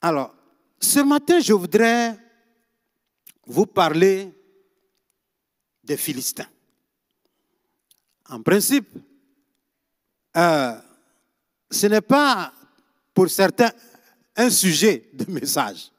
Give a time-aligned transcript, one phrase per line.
[0.00, 0.34] Alors,
[0.80, 2.16] ce matin, je voudrais
[3.46, 4.32] vous parler
[5.84, 6.48] des Philistins.
[8.28, 8.88] En principe,
[10.36, 10.80] euh,
[11.70, 12.52] ce n'est pas
[13.12, 13.72] pour certains
[14.36, 15.90] un sujet de message.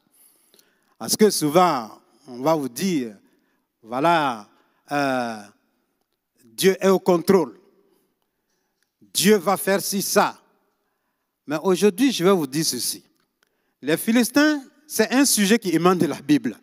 [0.98, 1.92] Parce que souvent,
[2.28, 3.16] on va vous dire,
[3.84, 4.48] voilà,
[4.92, 5.42] euh,
[6.44, 7.60] Dieu est au contrôle.
[9.14, 10.40] Dieu va faire ci, ça.
[11.46, 13.04] Mais aujourd'hui, je vais vous dire ceci.
[13.82, 16.60] Les Philistins, c'est un sujet qui émane de la Bible.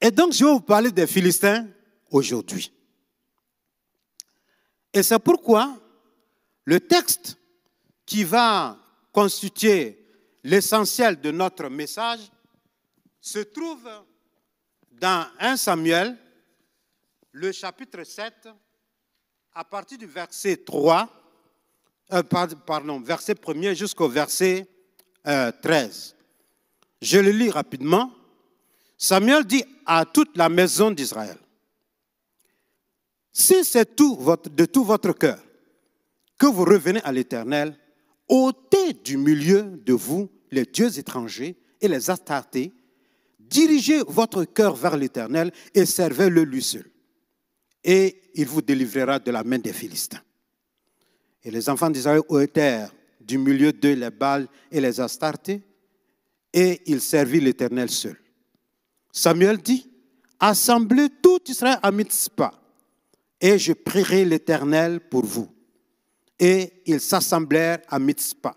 [0.00, 1.66] Et donc, je vais vous parler des Philistins
[2.10, 2.72] aujourd'hui.
[4.92, 5.78] Et c'est pourquoi
[6.64, 7.38] le texte
[8.04, 8.76] qui va
[9.12, 9.96] constituer
[10.42, 12.20] l'essentiel de notre message
[13.20, 13.88] se trouve
[14.90, 16.18] dans 1 Samuel,
[17.32, 18.48] le chapitre 7,
[19.52, 21.08] à partir du verset 3,
[22.12, 24.68] euh, pardon, verset 1er jusqu'au verset
[25.24, 25.26] 13.
[25.26, 26.22] Euh,
[27.02, 28.12] Je le lis rapidement.
[28.96, 31.38] Samuel dit à toute la maison d'Israël,
[33.32, 35.38] si c'est de tout votre cœur
[36.36, 37.76] que vous revenez à l'Éternel,
[38.28, 42.72] ôtez du milieu de vous les dieux étrangers et les astartés,
[43.38, 46.90] dirigez votre cœur vers l'Éternel et servez-le lui seul.
[47.82, 50.20] Et il vous délivrera de la main des Philistins.
[51.42, 52.92] Et les enfants d'Israël ôtèrent
[53.30, 55.62] du milieu d'eux les Baals et les Astartés,
[56.52, 58.16] et ils servirent l'Éternel seul.
[59.12, 59.88] Samuel dit,
[60.40, 62.52] Assemblez tout Israël à Mitzpah,
[63.40, 65.48] et je prierai l'Éternel pour vous.
[66.40, 68.56] Et ils s'assemblèrent à Mitzpah.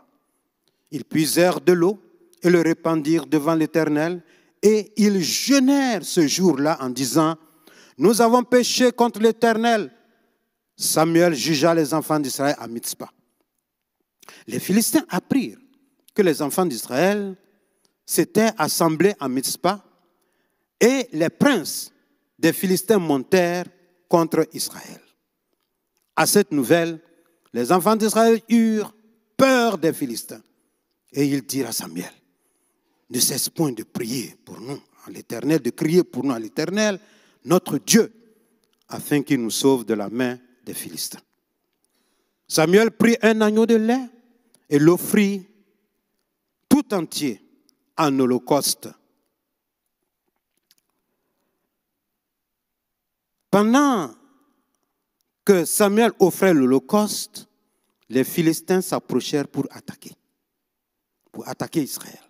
[0.90, 2.00] Ils puisèrent de l'eau
[2.42, 4.24] et le répandirent devant l'Éternel,
[4.62, 7.36] et ils jeûnèrent ce jour-là en disant,
[7.98, 9.92] Nous avons péché contre l'Éternel.
[10.76, 13.12] Samuel jugea les enfants d'Israël à Mitzpah.
[14.48, 15.60] Les Philistins apprirent
[16.14, 17.36] que les enfants d'Israël
[18.06, 19.84] s'étaient assemblés à Mitzpah
[20.80, 21.92] et les princes
[22.38, 23.66] des Philistins montèrent
[24.10, 25.02] contre Israël.
[26.16, 27.00] À cette nouvelle,
[27.54, 28.94] les enfants d'Israël eurent
[29.38, 30.42] peur des Philistins.
[31.12, 32.12] Et ils dirent à Samuel,
[33.10, 37.00] ne cesse point de prier pour nous à l'Éternel, de crier pour nous à l'Éternel,
[37.46, 38.12] notre Dieu,
[38.90, 41.22] afin qu'il nous sauve de la main des Philistins.
[42.48, 44.10] Samuel prit un agneau de lait
[44.74, 45.48] et l'offrit
[46.68, 47.40] tout entier
[47.96, 48.90] en holocauste.
[53.52, 54.16] Pendant
[55.46, 57.48] que Samuel offrait l'holocauste,
[58.10, 60.14] les Philistins s'approchèrent pour attaquer,
[61.32, 62.24] pour attaquer Israël.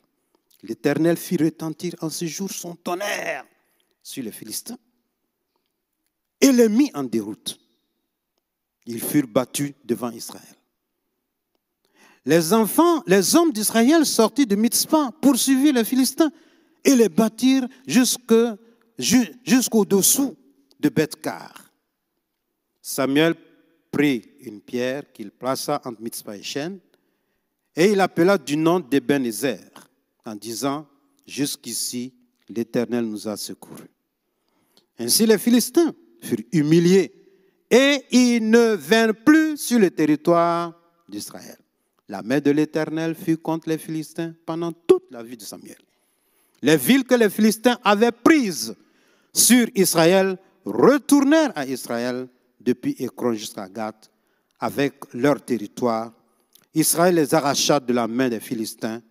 [0.63, 3.45] L'Éternel fit retentir en ce jour son tonnerre
[4.01, 4.77] sur les Philistins
[6.41, 7.57] et les mit en déroute.
[8.85, 10.57] Ils furent battus devant Israël.
[12.25, 16.31] Les enfants, les hommes d'Israël sortis de Mitzpah poursuivirent les Philistins
[16.84, 20.35] et les battirent jusqu'au-dessous
[20.79, 21.72] de Bethkar.
[22.81, 23.35] Samuel
[23.91, 26.79] prit une pierre qu'il plaça entre Mitzpah et Shen
[27.75, 29.59] et il appela du nom d'Ebenezer
[30.25, 30.88] en disant
[31.25, 32.13] Jusqu'ici,
[32.50, 33.89] l'Éternel nous a secourus.
[35.00, 37.13] Ainsi les Philistins furent humiliés
[37.72, 41.62] et ils ne vinrent plus sur le territoire d'Israël.
[42.09, 45.77] La main de l'Éternel fut contre les Philistins pendant toute la vie de Samuel.
[46.61, 48.75] Les villes que les Philistins avaient prises
[49.33, 52.27] sur Israël retournèrent à Israël
[52.59, 54.11] depuis Écron jusqu'à Gath
[54.59, 56.13] avec leur territoire.
[56.73, 59.01] Israël les arracha de la main des Philistins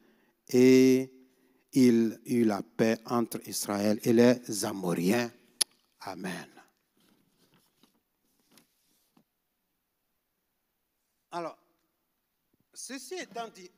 [0.49, 1.13] et
[1.73, 5.31] il eut la paix entre Israël et les Amoriens.
[6.01, 6.47] Amen.
[11.31, 11.57] Alors,
[12.73, 13.71] ceci étant dit.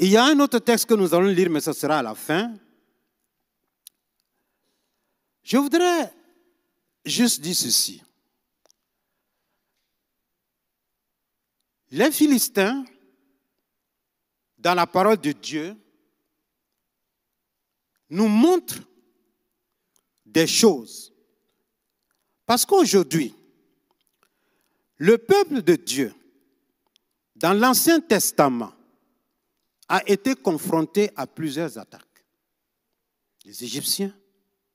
[0.00, 2.14] Il y a un autre texte que nous allons lire, mais ce sera à la
[2.14, 2.54] fin.
[5.42, 6.12] Je voudrais
[7.04, 8.02] juste dire ceci.
[11.90, 12.84] Les Philistins
[14.56, 15.76] dans la parole de Dieu
[18.10, 18.80] nous montre
[20.24, 21.12] des choses.
[22.46, 23.34] Parce qu'aujourd'hui,
[24.96, 26.14] le peuple de Dieu,
[27.36, 28.72] dans l'Ancien Testament,
[29.88, 32.04] a été confronté à plusieurs attaques.
[33.44, 34.14] Les Égyptiens,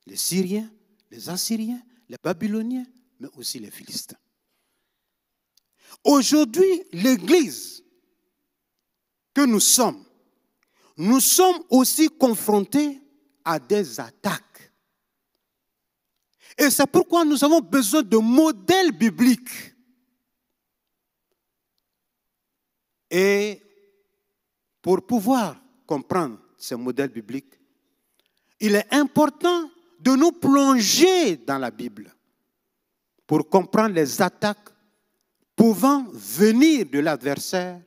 [0.06, 0.72] les Syriens,
[1.12, 2.86] les Assyriens, les Babyloniens,
[3.20, 4.18] mais aussi les Philistins.
[6.04, 7.84] Aujourd'hui, l'Église
[9.34, 10.04] que nous sommes,
[10.98, 13.03] nous sommes aussi confrontés
[13.44, 14.72] à des attaques.
[16.58, 19.76] Et c'est pourquoi nous avons besoin de modèles bibliques.
[23.10, 23.62] Et
[24.82, 25.56] pour pouvoir
[25.86, 27.60] comprendre ces modèles bibliques,
[28.60, 29.70] il est important
[30.00, 32.14] de nous plonger dans la Bible
[33.26, 34.70] pour comprendre les attaques
[35.56, 37.82] pouvant venir de l'adversaire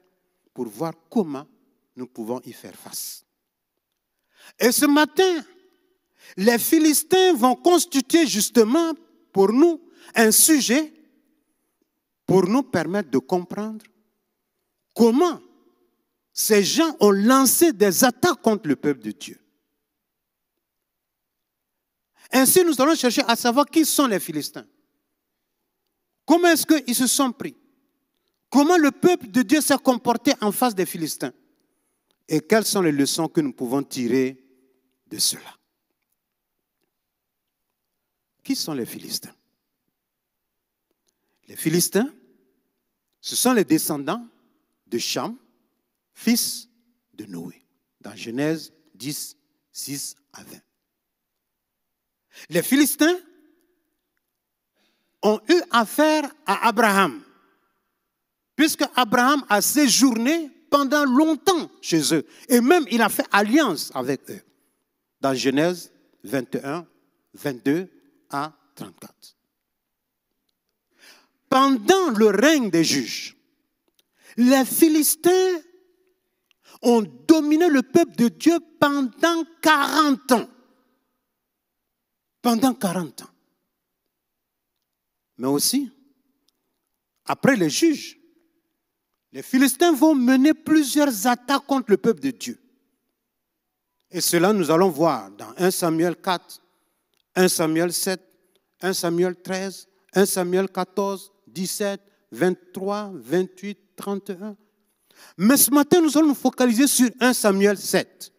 [0.55, 1.47] pour voir comment
[1.95, 3.26] nous pouvons y faire face.
[4.59, 5.45] Et ce matin,
[6.37, 8.93] les Philistins vont constituer justement
[9.33, 9.81] pour nous
[10.15, 10.93] un sujet
[12.27, 13.85] pour nous permettre de comprendre
[14.95, 15.41] comment
[16.33, 19.39] ces gens ont lancé des attaques contre le peuple de Dieu.
[22.33, 24.67] Ainsi, nous allons chercher à savoir qui sont les Philistins.
[26.27, 27.55] Comment est-ce qu'ils se sont pris?
[28.51, 31.33] Comment le peuple de Dieu s'est comporté en face des Philistins?
[32.29, 34.46] Et quelles sont les leçons que nous pouvons tirer
[35.07, 35.57] de cela.
[38.43, 39.35] Qui sont les Philistins?
[41.49, 42.13] Les Philistins,
[43.21, 44.27] ce sont les descendants
[44.87, 45.37] de Cham,
[46.13, 46.69] fils
[47.15, 47.65] de Noé,
[48.01, 49.37] dans Genèse 10,
[49.73, 50.59] 6 à 20.
[52.51, 53.17] Les Philistins
[55.23, 57.23] ont eu affaire à Abraham,
[58.55, 64.29] puisque Abraham a séjourné pendant longtemps chez eux, et même il a fait alliance avec
[64.31, 64.43] eux,
[65.21, 65.93] dans Genèse
[66.25, 66.87] 21,
[67.35, 67.89] 22
[68.31, 69.37] à 34.
[71.49, 73.37] Pendant le règne des juges,
[74.37, 75.61] les Philistins
[76.83, 80.49] ont dominé le peuple de Dieu pendant 40 ans.
[82.43, 83.31] Pendant 40 ans.
[85.39, 85.91] Mais aussi,
[87.25, 88.19] après les juges,
[89.33, 92.59] les Philistins vont mener plusieurs attaques contre le peuple de Dieu.
[94.11, 96.63] Et cela, nous allons voir dans 1 Samuel 4,
[97.35, 98.21] 1 Samuel 7,
[98.81, 102.01] 1 Samuel 13, 1 Samuel 14, 17,
[102.33, 104.57] 23, 28, 31.
[105.39, 108.33] Mais ce matin, nous allons nous focaliser sur 1 Samuel 7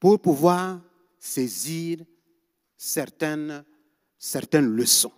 [0.00, 0.80] pour pouvoir
[1.18, 1.98] saisir
[2.76, 3.64] certaines,
[4.18, 5.12] certaines leçons.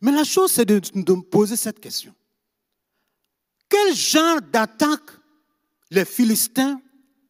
[0.00, 2.14] Mais la chose, c'est de, me poser cette question.
[3.68, 5.10] Quel genre d'attaque
[5.90, 6.80] les Philistins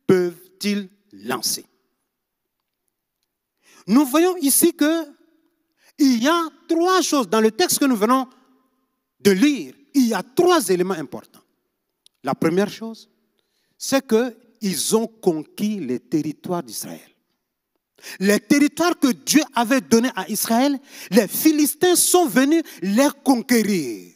[0.07, 1.65] peuvent-ils lancer?
[3.87, 5.07] Nous voyons ici que
[5.99, 8.27] il y a trois choses dans le texte que nous venons
[9.21, 9.75] de lire.
[9.95, 11.43] Il y a trois éléments importants.
[12.25, 13.11] La première chose,
[13.77, 17.01] c'est qu'ils ont conquis les territoires d'Israël.
[18.19, 20.79] Les territoires que Dieu avait donnés à Israël,
[21.11, 24.15] les Philistins sont venus les conquérir.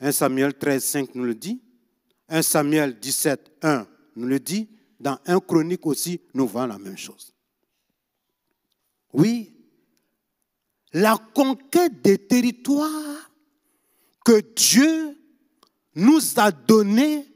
[0.00, 1.62] 1 Samuel 13, 5 nous le dit.
[2.28, 4.68] 1 Samuel 17, 1 nous le dit.
[4.98, 7.32] Dans 1 Chronique aussi, nous voyons la même chose.
[9.12, 9.52] Oui,
[10.92, 13.30] la conquête des territoires
[14.24, 15.16] que Dieu
[15.94, 17.26] nous a donnés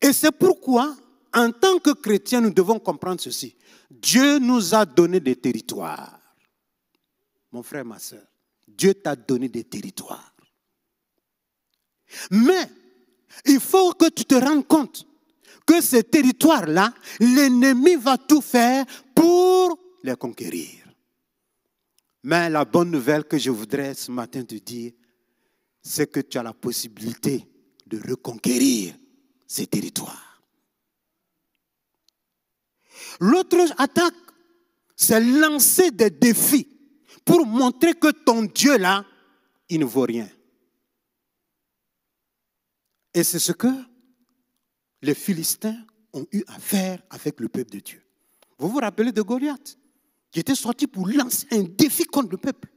[0.00, 0.96] et c'est pourquoi,
[1.34, 3.56] en tant que chrétiens, nous devons comprendre ceci.
[3.90, 6.18] Dieu nous a donné des territoires.
[7.52, 8.22] Mon frère, ma soeur,
[8.76, 10.34] Dieu t'a donné des territoires.
[12.30, 12.68] Mais
[13.46, 15.06] il faut que tu te rendes compte
[15.66, 18.84] que ces territoires-là, l'ennemi va tout faire
[19.14, 20.84] pour les conquérir.
[22.24, 24.92] Mais la bonne nouvelle que je voudrais ce matin te dire,
[25.82, 27.46] c'est que tu as la possibilité
[27.86, 28.94] de reconquérir
[29.46, 30.42] ces territoires.
[33.20, 34.14] L'autre attaque,
[34.96, 36.68] c'est lancer des défis
[37.24, 39.04] pour montrer que ton Dieu là,
[39.68, 40.28] il ne vaut rien.
[43.14, 43.68] Et c'est ce que
[45.02, 45.76] les Philistins
[46.12, 48.02] ont eu à faire avec le peuple de Dieu.
[48.58, 49.78] Vous vous rappelez de Goliath,
[50.30, 52.68] qui était sorti pour lancer un défi contre le peuple.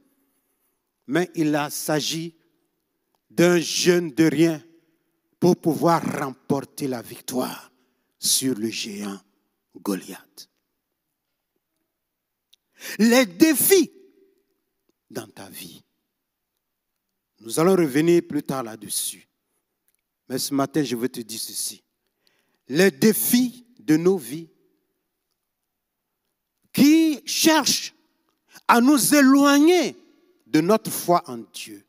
[1.06, 2.34] Mais il a s'agit
[3.30, 4.62] d'un jeune de rien
[5.38, 7.70] pour pouvoir remporter la victoire
[8.18, 9.20] sur le géant
[9.76, 10.48] Goliath.
[12.98, 13.90] Les défis
[15.14, 15.82] dans ta vie.
[17.40, 19.26] Nous allons revenir plus tard là-dessus.
[20.28, 21.82] Mais ce matin, je veux te dire ceci.
[22.68, 24.48] Les défis de nos vies
[26.72, 27.94] qui cherchent
[28.68, 29.96] à nous éloigner
[30.46, 31.84] de notre foi en Dieu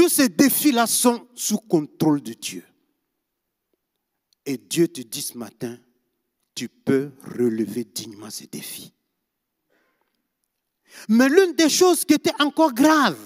[0.00, 2.64] tous ces défis-là sont sous contrôle de Dieu.
[4.46, 5.78] Et Dieu te dit ce matin,
[6.54, 8.94] tu peux relever dignement ces défis.
[11.08, 13.16] Mais l'une des choses qui était encore grave,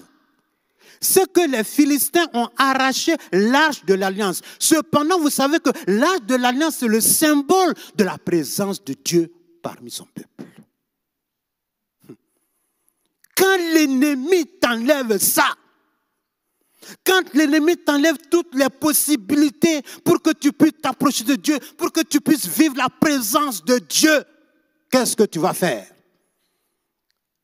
[1.01, 4.41] c'est que les Philistins ont arraché l'arche de l'alliance.
[4.59, 9.33] Cependant, vous savez que l'arche de l'alliance, c'est le symbole de la présence de Dieu
[9.63, 10.29] parmi son peuple.
[13.37, 15.49] Quand l'ennemi t'enlève ça,
[17.05, 22.03] quand l'ennemi t'enlève toutes les possibilités pour que tu puisses t'approcher de Dieu, pour que
[22.03, 24.25] tu puisses vivre la présence de Dieu,
[24.91, 25.94] qu'est-ce que tu vas faire?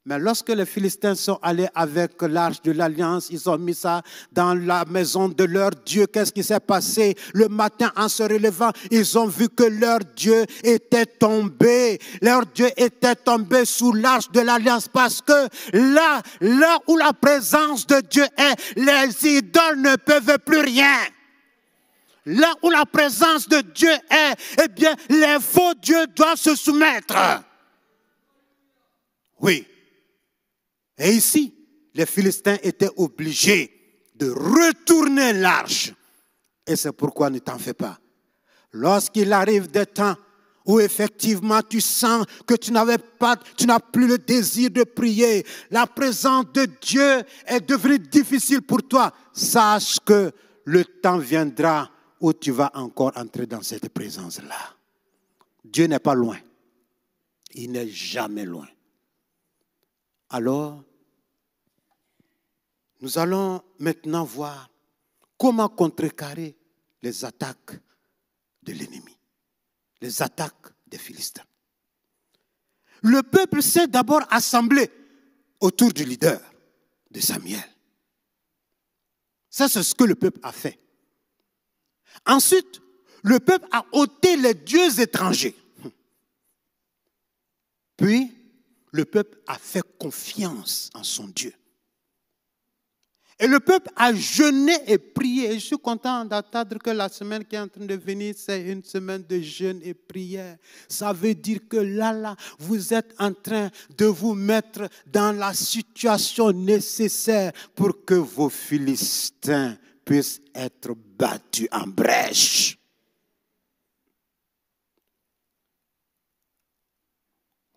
[0.06, 4.00] Mais lorsque les Philistins sont allés avec l'arche de l'alliance, ils ont mis ça
[4.32, 6.06] dans la maison de leur Dieu.
[6.06, 7.14] Qu'est-ce qui s'est passé?
[7.34, 11.98] Le matin, en se relevant, ils ont vu que leur Dieu était tombé.
[12.22, 17.86] Leur Dieu était tombé sous l'arche de l'alliance parce que là, là où la présence
[17.86, 20.96] de Dieu est, les idoles ne peuvent plus rien.
[22.24, 27.14] Là où la présence de Dieu est, eh bien, les faux dieux doivent se soumettre.
[29.40, 29.66] Oui.
[31.08, 31.54] Ici,
[31.94, 33.70] les Philistins étaient obligés
[34.14, 35.92] de retourner l'arche.
[36.66, 37.98] Et c'est pourquoi ne t'en fais pas.
[38.72, 40.14] Lorsqu'il arrive des temps
[40.66, 45.44] où effectivement tu sens que tu n'avais pas, tu n'as plus le désir de prier,
[45.70, 50.30] la présence de Dieu est devenue difficile pour toi, sache que
[50.64, 51.90] le temps viendra
[52.20, 54.76] où tu vas encore entrer dans cette présence-là.
[55.64, 56.38] Dieu n'est pas loin.
[57.54, 58.68] Il n'est jamais loin.
[60.28, 60.84] Alors,
[63.00, 64.70] nous allons maintenant voir
[65.38, 66.56] comment contrecarrer
[67.02, 67.78] les attaques
[68.62, 69.16] de l'ennemi,
[70.00, 71.44] les attaques des Philistins.
[73.02, 74.90] Le peuple s'est d'abord assemblé
[75.60, 76.40] autour du leader
[77.10, 77.64] de Samuel.
[79.48, 80.78] Ça, c'est ce que le peuple a fait.
[82.26, 82.80] Ensuite,
[83.22, 85.56] le peuple a ôté les dieux étrangers.
[87.96, 88.32] Puis,
[88.92, 91.54] le peuple a fait confiance en son Dieu.
[93.42, 95.52] Et le peuple a jeûné et prié.
[95.52, 98.60] Et je suis content d'attendre que la semaine qui est en train de venir, c'est
[98.60, 100.58] une semaine de jeûne et prière.
[100.86, 105.54] Ça veut dire que là, là, vous êtes en train de vous mettre dans la
[105.54, 112.76] situation nécessaire pour que vos Philistins puissent être battus en brèche.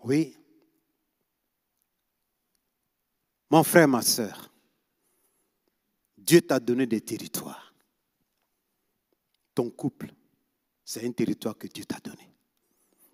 [0.03, 0.35] Oui.
[3.49, 4.52] Mon frère, ma soeur,
[6.25, 7.73] Dieu t'a donné des territoires.
[9.53, 10.13] Ton couple,
[10.83, 12.29] c'est un territoire que Dieu t'a donné.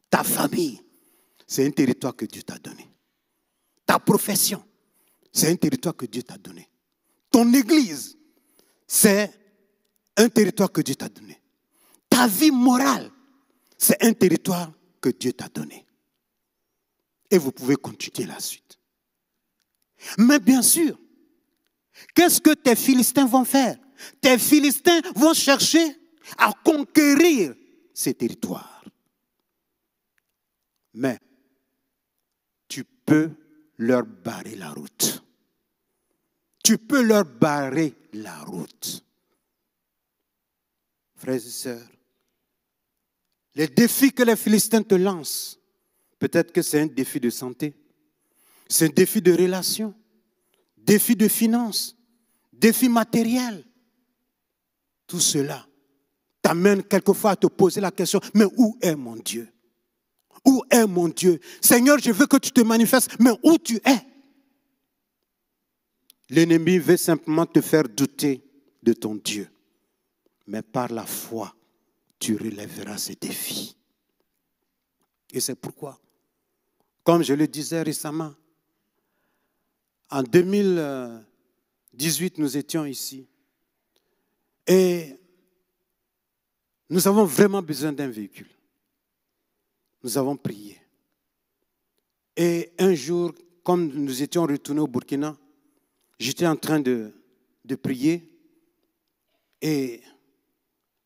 [0.10, 0.82] Ta famille,
[1.48, 2.88] c'est un territoire que Dieu t'a donné.
[3.86, 4.63] Ta profession,
[5.32, 6.70] c'est un territoire que Dieu t'a donné.
[7.32, 8.18] Ton église,
[8.88, 9.32] c'est
[10.16, 11.42] un territoire que Dieu t'a donné.
[12.10, 13.12] Ta vie morale,
[13.78, 15.86] c'est un territoire que Dieu t'a donné.
[17.32, 18.80] Et vous pouvez continuer la suite.
[20.18, 20.98] Mais bien sûr,
[22.13, 23.77] Qu'est-ce que tes Philistins vont faire?
[24.22, 25.96] Tes Philistins vont chercher
[26.38, 27.53] à conquérir
[27.93, 28.84] ces territoires.
[30.93, 31.19] Mais
[32.67, 33.31] tu peux
[33.77, 35.24] leur barrer la route.
[36.63, 39.03] Tu peux leur barrer la route.
[41.15, 41.89] Frères et sœurs,
[43.55, 45.60] les défis que les Philistins te lancent,
[46.17, 47.74] peut-être que c'est un défi de santé,
[48.69, 49.93] c'est un défi de relation,
[50.83, 51.95] défis de finances,
[52.53, 53.65] défis matériels.
[55.07, 55.65] Tout cela
[56.41, 59.48] t'amène quelquefois à te poser la question, mais où est mon Dieu?
[60.45, 61.39] Où est mon Dieu?
[61.62, 64.00] Seigneur, je veux que tu te manifestes, mais où tu es?
[66.29, 68.41] L'ennemi veut simplement te faire douter
[68.81, 69.50] de ton Dieu.
[70.48, 71.53] Mais par la foi,
[72.19, 73.75] tu relèveras ces défis.
[75.31, 76.00] Et c'est pourquoi,
[77.03, 78.33] comme je le disais récemment,
[80.10, 83.28] en 2018, nous étions ici.
[84.66, 85.16] Et
[86.89, 88.50] nous avons vraiment besoin d'un véhicule.
[90.04, 90.82] Nous avons prié.
[92.36, 95.38] Et un jour, comme nous étions retournés au Burkina,
[96.18, 97.13] j'étais en train de,
[97.66, 98.32] de prier
[99.62, 100.01] et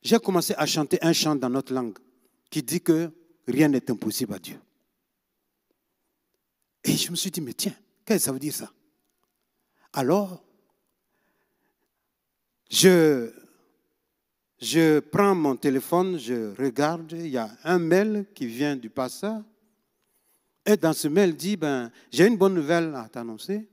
[0.01, 1.97] j'ai commencé à chanter un chant dans notre langue
[2.49, 3.09] qui dit que
[3.47, 4.59] rien n'est impossible à Dieu.
[6.83, 8.71] Et je me suis dit, mais tiens, qu'est-ce que ça veut dire ça?
[9.93, 10.43] Alors,
[12.69, 13.29] je,
[14.99, 19.43] prends mon téléphone, je regarde, il y a un mail qui vient du pasteur.
[20.65, 23.69] Et dans ce mail, dit, ben, j'ai une bonne nouvelle à t'annoncer.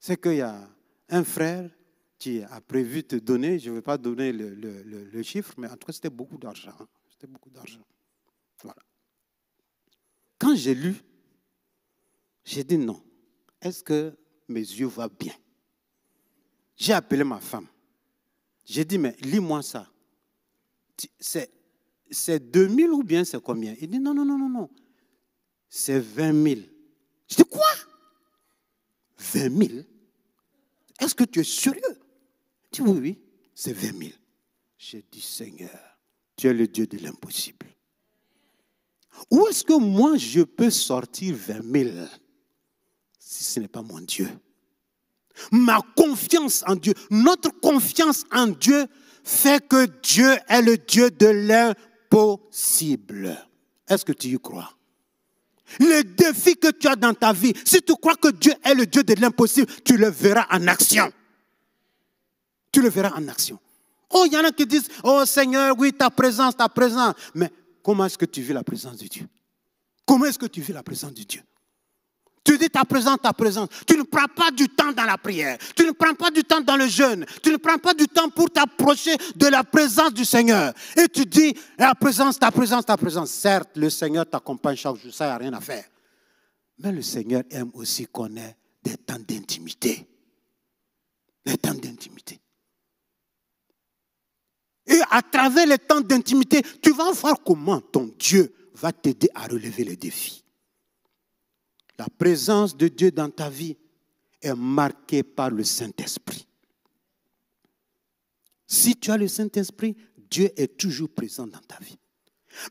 [0.00, 0.68] C'est qu'il y a
[1.10, 1.70] un frère
[2.18, 5.76] qui a prévu te donner, je ne vais pas donner le, le, chiffre, mais en
[5.76, 6.72] tout cas, c'était beaucoup d'argent.
[7.08, 7.86] C'était beaucoup d'argent.
[8.62, 8.82] Voilà.
[10.38, 10.96] Quand j'ai lu,
[12.44, 13.00] j'ai dit non.
[13.60, 14.16] Est-ce que
[14.48, 15.34] mes yeux voient bien?
[16.76, 17.66] J'ai appelé ma femme.
[18.64, 19.90] J'ai dit, mais lis-moi ça.
[21.18, 21.50] C'est,
[22.10, 23.74] c'est 2000 ou bien c'est combien?
[23.80, 24.70] Il dit, non, non, non, non, non.
[25.68, 26.60] C'est 20 000.
[27.28, 27.66] Je dis, quoi?
[29.18, 29.80] 20 000
[31.00, 31.80] Est-ce que tu es sérieux?
[32.72, 33.18] Il dit, oui, oui,
[33.54, 34.10] c'est 20 000.
[34.78, 35.98] J'ai dit, Seigneur,
[36.36, 37.66] tu es le Dieu de l'impossible.
[39.30, 42.06] Où est-ce que moi je peux sortir 20 000
[43.18, 44.28] si ce n'est pas mon Dieu?
[45.50, 48.86] Ma confiance en Dieu, notre confiance en Dieu
[49.24, 51.26] fait que Dieu est le Dieu de
[52.10, 53.36] l'impossible.
[53.88, 54.70] Est-ce que tu y crois?
[55.80, 58.86] Les défis que tu as dans ta vie, si tu crois que Dieu est le
[58.86, 61.10] Dieu de l'impossible, tu le verras en action.
[62.70, 63.58] Tu le verras en action.
[64.10, 67.14] Oh, il y en a qui disent, oh Seigneur, oui, ta présence, ta présence.
[67.34, 67.50] Mais
[67.82, 69.26] comment est-ce que tu vis la présence de Dieu?
[70.06, 71.42] Comment est-ce que tu vis la présence de Dieu?
[72.44, 73.70] Tu dis ta présence, ta présence.
[73.86, 75.56] Tu ne prends pas du temps dans la prière.
[75.74, 77.24] Tu ne prends pas du temps dans le jeûne.
[77.42, 80.74] Tu ne prends pas du temps pour t'approcher de la présence du Seigneur.
[80.94, 83.30] Et tu dis la présence, ta présence, ta présence.
[83.30, 85.84] Certes, le Seigneur t'accompagne chaque jour, ça, il n'y a rien à faire.
[86.78, 90.06] Mais le Seigneur aime aussi qu'on ait des temps d'intimité.
[91.46, 92.38] Des temps d'intimité.
[94.86, 99.46] Et à travers les temps d'intimité, tu vas voir comment ton Dieu va t'aider à
[99.46, 100.43] relever les défis.
[101.98, 103.76] La présence de Dieu dans ta vie
[104.42, 106.46] est marquée par le Saint-Esprit.
[108.66, 109.96] Si tu as le Saint-Esprit,
[110.30, 111.98] Dieu est toujours présent dans ta vie.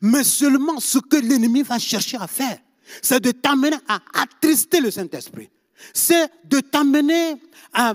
[0.02, 2.58] Mais seulement ce que l'ennemi va chercher à faire,
[3.02, 5.50] c'est de t'amener à attrister le Saint-Esprit.
[5.92, 7.36] C'est de t'amener
[7.72, 7.94] à,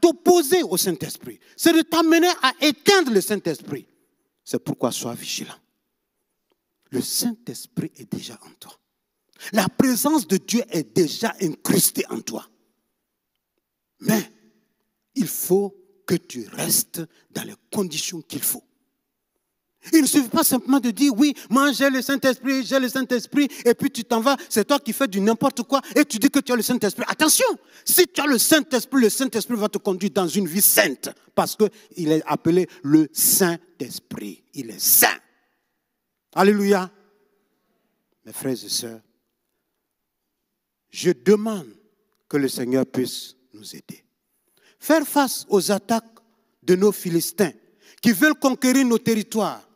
[0.00, 1.38] t'opposer au Saint-Esprit.
[1.56, 3.86] C'est de t'amener à éteindre le Saint-Esprit.
[4.44, 5.54] C'est pourquoi sois vigilant.
[6.90, 8.77] Le Saint-Esprit est déjà en toi.
[9.52, 12.48] La présence de Dieu est déjà incrustée en toi.
[14.00, 14.22] Mais
[15.14, 15.74] il faut
[16.06, 18.64] que tu restes dans les conditions qu'il faut.
[19.92, 23.48] Il ne suffit pas simplement de dire, oui, moi j'ai le Saint-Esprit, j'ai le Saint-Esprit,
[23.64, 26.28] et puis tu t'en vas, c'est toi qui fais du n'importe quoi, et tu dis
[26.30, 27.04] que tu as le Saint-Esprit.
[27.06, 27.46] Attention,
[27.84, 31.56] si tu as le Saint-Esprit, le Saint-Esprit va te conduire dans une vie sainte, parce
[31.56, 34.42] qu'il est appelé le Saint-Esprit.
[34.54, 35.16] Il est saint.
[36.34, 36.90] Alléluia.
[38.24, 39.00] Mes frères et sœurs,
[40.90, 41.68] je demande
[42.28, 44.04] que le Seigneur puisse nous aider.
[44.78, 46.04] Faire face aux attaques
[46.62, 47.52] de nos Philistins
[48.00, 49.68] qui veulent conquérir nos territoires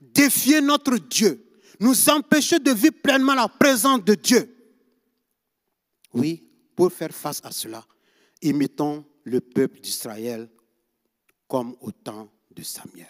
[0.00, 1.44] défier notre Dieu,
[1.80, 4.54] nous empêcher de vivre pleinement la présence de Dieu.
[6.14, 6.42] Oui,
[6.74, 7.84] pour faire face à cela,
[8.42, 10.48] imitons le peuple d'Israël
[11.46, 13.06] comme au temps de Samuel.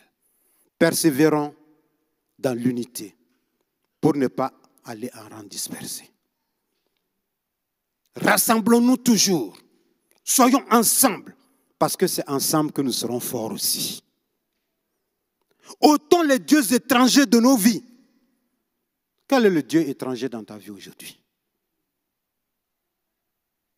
[0.78, 1.54] Persévérons
[2.38, 3.16] dans l'unité
[4.00, 4.52] pour ne pas
[4.84, 6.10] aller en rang dispersé.
[8.20, 9.58] Rassemblons-nous toujours.
[10.24, 11.34] Soyons ensemble,
[11.78, 14.02] parce que c'est ensemble que nous serons forts aussi.
[15.80, 17.82] Autant les dieux étrangers de nos vies.
[19.26, 21.20] Quel est le Dieu étranger dans ta vie aujourd'hui?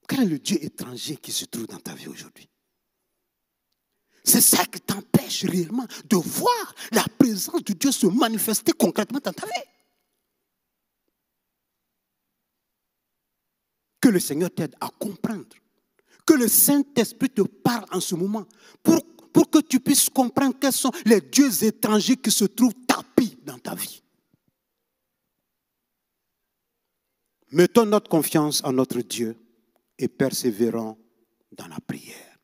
[0.08, 2.48] Quel est le Dieu étranger qui se trouve dans ta vie aujourd'hui?
[4.24, 9.32] C'est ça qui t'empêche réellement de voir la présence de Dieu se manifester concrètement dans
[9.32, 9.52] ta vie.
[14.00, 15.46] Que le Seigneur t'aide à comprendre.
[16.26, 18.46] Que le Saint-Esprit te parle en ce moment
[18.82, 23.58] pour que tu puisses comprendre quels sont les dieux étrangers qui se trouvent tapis dans
[23.58, 24.02] ta vie.
[27.52, 29.36] Mettons notre confiance en notre Dieu
[29.98, 30.96] et persévérons
[31.52, 32.38] dans la prière.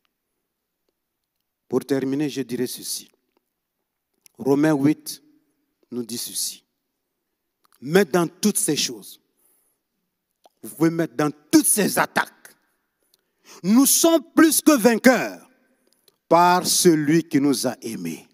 [1.68, 3.10] Pour terminer, je dirais ceci.
[4.36, 5.22] Romains 8
[5.92, 6.64] nous dit ceci.
[7.80, 9.20] Mais dans toutes ces choses,
[10.66, 12.32] vous pouvez mettre dans toutes ces attaques,
[13.62, 15.48] nous sommes plus que vainqueurs
[16.28, 18.26] par celui qui nous a aimés.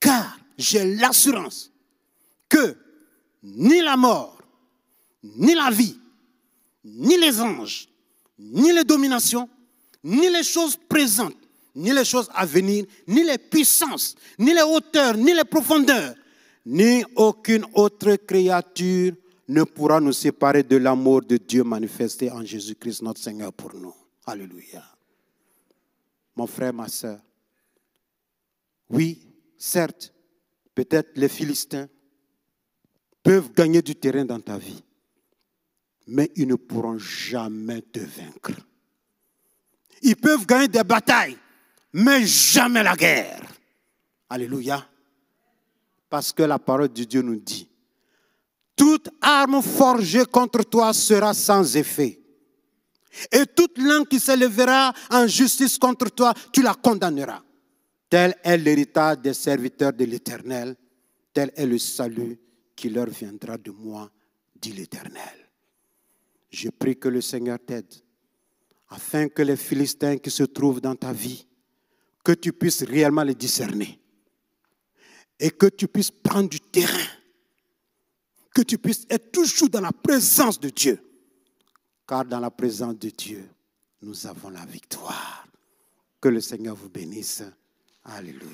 [0.00, 1.70] Car j'ai l'assurance
[2.48, 2.76] que
[3.42, 4.40] ni la mort,
[5.22, 5.98] ni la vie,
[6.84, 7.88] ni les anges,
[8.38, 9.48] ni les dominations,
[10.04, 11.36] ni les choses présentes,
[11.74, 16.14] ni les choses à venir, ni les puissances, ni les hauteurs, ni les profondeurs,
[16.64, 19.14] ni aucune autre créature
[19.48, 23.94] ne pourra nous séparer de l'amour de Dieu manifesté en Jésus-Christ notre Seigneur pour nous.
[24.26, 24.84] Alléluia
[26.38, 27.18] mon frère, ma soeur.
[28.88, 29.20] Oui,
[29.58, 30.14] certes,
[30.74, 31.88] peut-être les Philistins
[33.22, 34.82] peuvent gagner du terrain dans ta vie,
[36.06, 38.52] mais ils ne pourront jamais te vaincre.
[40.00, 41.36] Ils peuvent gagner des batailles,
[41.92, 43.42] mais jamais la guerre.
[44.30, 44.88] Alléluia.
[46.08, 47.67] Parce que la parole de Dieu nous dit,
[48.78, 52.20] toute arme forgée contre toi sera sans effet.
[53.32, 57.42] Et toute langue qui s'élèvera en justice contre toi, tu la condamneras.
[58.08, 60.76] Tel est l'héritage des serviteurs de l'Éternel.
[61.34, 62.38] Tel est le salut
[62.76, 64.08] qui leur viendra de moi,
[64.54, 65.50] dit l'Éternel.
[66.50, 67.92] Je prie que le Seigneur t'aide,
[68.88, 71.46] afin que les Philistins qui se trouvent dans ta vie,
[72.24, 73.98] que tu puisses réellement les discerner
[75.40, 77.17] et que tu puisses prendre du terrain,
[78.58, 81.00] que tu puisses être toujours dans la présence de Dieu.
[82.04, 83.48] Car dans la présence de Dieu,
[84.02, 85.46] nous avons la victoire.
[86.20, 87.44] Que le Seigneur vous bénisse.
[88.02, 88.50] Alléluia.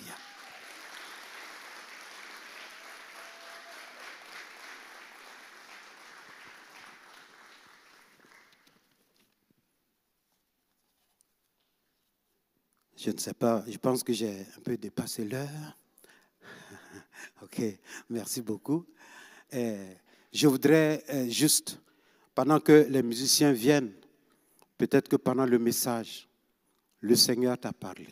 [12.94, 15.78] Je ne sais pas, je pense que j'ai un peu dépassé l'heure.
[17.42, 17.62] ok,
[18.10, 18.84] merci beaucoup.
[20.32, 21.80] Je voudrais euh, juste,
[22.34, 23.92] pendant que les musiciens viennent,
[24.76, 26.28] peut-être que pendant le message,
[27.00, 28.08] le Seigneur t'a parlé.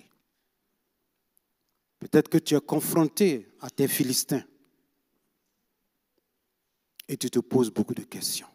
[1.99, 4.45] Peut-être que tu es confronté à tes Philistins
[7.09, 8.47] et tu te poses beaucoup de questions.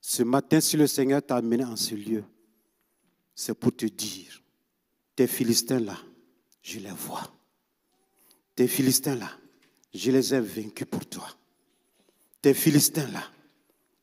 [0.00, 2.24] Ce matin, si le Seigneur t'a amené en ce lieu,
[3.34, 4.42] c'est pour te dire,
[5.14, 5.98] tes Philistins-là,
[6.62, 7.32] je les vois.
[8.54, 9.30] Tes Philistins-là,
[9.98, 11.26] je les ai vaincus pour toi.
[12.40, 13.24] Tes Philistins-là,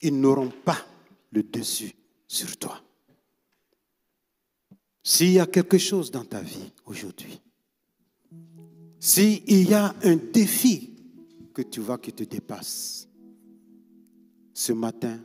[0.02, 0.86] ils n'auront pas
[1.32, 1.94] le dessus
[2.28, 2.82] sur toi.
[5.02, 7.40] S'il y a quelque chose dans ta vie aujourd'hui,
[9.00, 10.92] s'il y a un défi
[11.54, 13.08] que tu vois qui te dépasse,
[14.54, 15.20] ce matin,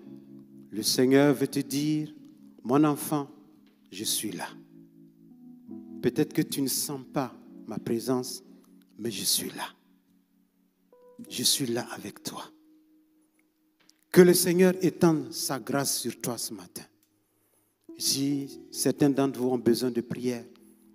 [0.71, 2.15] le Seigneur veut te dire,
[2.63, 3.29] mon enfant,
[3.91, 4.47] je suis là.
[6.01, 7.35] Peut-être que tu ne sens pas
[7.67, 8.45] ma présence,
[8.99, 9.67] mais je suis là.
[11.29, 12.45] Je suis là avec toi.
[14.11, 16.83] Que le Seigneur étende sa grâce sur toi ce matin.
[17.99, 20.45] Si certains d'entre vous ont besoin de prière,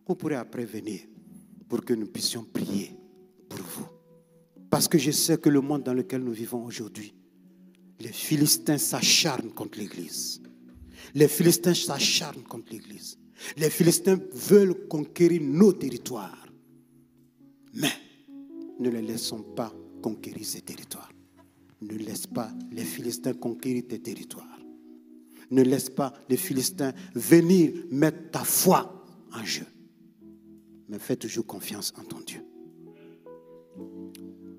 [0.08, 1.02] vous pourrez après venir
[1.70, 2.92] pour que nous puissions prier
[3.48, 3.88] pour vous.
[4.70, 7.14] Parce que je sais que le monde dans lequel nous vivons aujourd'hui,
[8.00, 10.42] les Philistins s'acharnent contre l'Église.
[11.14, 13.18] Les Philistins s'acharnent contre l'Église.
[13.58, 16.48] Les Philistins veulent conquérir nos territoires.
[17.74, 17.94] Mais
[18.80, 19.74] ne les laissons pas
[20.06, 21.12] conquérir ces territoires.
[21.82, 24.60] Ne laisse pas les Philistins conquérir tes territoires.
[25.52, 29.65] Ne laisse pas les Philistins venir mettre ta foi en jeu
[30.89, 32.41] mais fais toujours confiance en ton Dieu.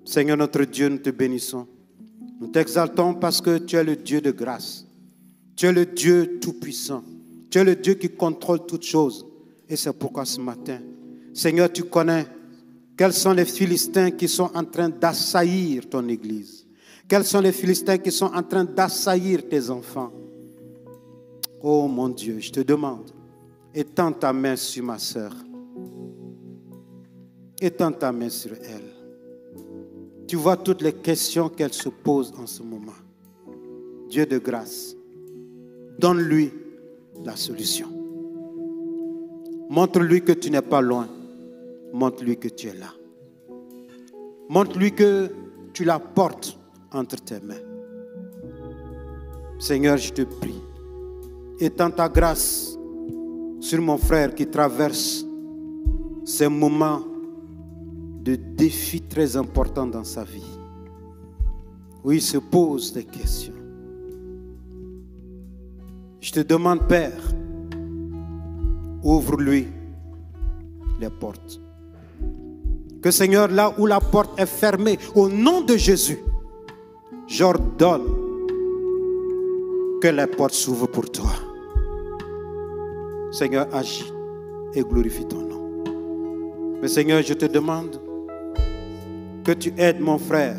[0.04, 1.66] Seigneur notre Dieu, nous te bénissons.
[2.40, 4.86] Nous t'exaltons parce que tu es le Dieu de grâce.
[5.56, 7.02] Tu es le Dieu tout-puissant.
[7.50, 9.26] Tu es le Dieu qui contrôle toutes choses.
[9.68, 10.80] Et c'est pourquoi ce matin,
[11.32, 12.26] Seigneur, tu connais
[12.96, 16.66] quels sont les Philistins qui sont en train d'assaillir ton Église?
[17.08, 20.10] Quels sont les Philistins qui sont en train d'assaillir tes enfants?
[21.62, 23.10] Oh mon Dieu, je te demande,
[23.74, 25.32] étends ta main sur ma sœur.
[27.60, 28.94] Étends ta main sur elle.
[30.26, 32.92] Tu vois toutes les questions qu'elle se pose en ce moment.
[34.08, 34.96] Dieu de grâce,
[35.98, 36.52] donne-lui
[37.24, 37.88] la solution.
[39.68, 41.08] Montre-lui que tu n'es pas loin.
[41.96, 42.92] Montre-lui que tu es là.
[44.50, 45.30] Montre-lui que
[45.72, 46.58] tu la portes
[46.92, 47.54] entre tes mains.
[49.58, 50.60] Seigneur, je te prie,
[51.58, 52.76] étends ta grâce
[53.60, 55.24] sur mon frère qui traverse
[56.26, 57.00] ces moments
[58.22, 60.58] de défis très importants dans sa vie,
[62.04, 63.54] où il se pose des questions.
[66.20, 67.32] Je te demande, Père,
[69.02, 69.68] ouvre-lui
[71.00, 71.62] les portes.
[73.10, 76.18] Seigneur, là où la porte est fermée, au nom de Jésus,
[77.26, 78.06] j'ordonne
[80.00, 81.30] que les portes s'ouvrent pour toi.
[83.32, 84.12] Seigneur, agis
[84.74, 85.84] et glorifie ton nom.
[86.80, 88.00] Mais Seigneur, je te demande
[89.44, 90.56] que tu aides mon frère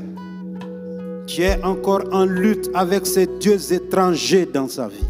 [1.27, 5.03] qui est encore en lutte avec ces dieux étrangers dans sa vie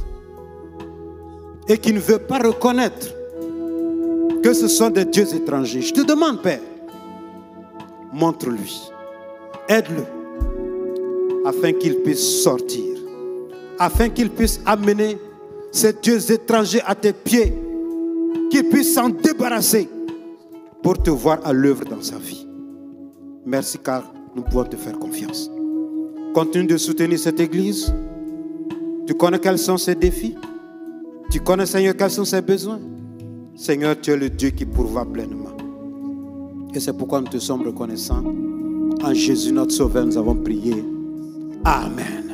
[1.69, 3.13] et qui ne veut pas reconnaître
[4.41, 5.81] que ce sont des dieux étrangers.
[5.81, 6.59] Je te demande, Père,
[8.17, 8.81] montre-lui,
[9.69, 10.03] aide-le
[11.45, 12.97] afin qu'il puisse sortir,
[13.79, 15.17] afin qu'il puisse amener
[15.71, 17.53] ces dieux étrangers à tes pieds,
[18.49, 19.87] qu'il puisse s'en débarrasser
[20.81, 22.47] pour te voir à l'œuvre dans sa vie.
[23.45, 25.49] Merci car nous pouvons te faire confiance.
[26.33, 27.93] Continue de soutenir cette église.
[29.05, 30.35] Tu connais quels sont ses défis?
[31.31, 32.79] Tu connais, Seigneur, quels sont ses besoins?
[33.55, 35.46] Seigneur, tu es le Dieu qui pourvoit pleinement.
[36.77, 38.23] Et c'est pourquoi nous te sommes reconnaissants.
[39.03, 40.85] En Jésus notre Sauveur, nous avons prié.
[41.65, 42.26] Amen.